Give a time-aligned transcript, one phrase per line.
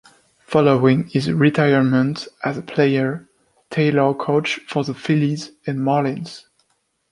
[0.47, 3.29] Following his retirement as a player,
[3.69, 6.45] Taylor coached for the Phillies and Marlins.